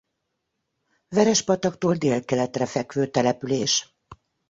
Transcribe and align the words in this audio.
Verespataktól 1.07 1.95
délkeletre 1.95 2.65
fekvő 2.65 3.07
település. 3.11 3.95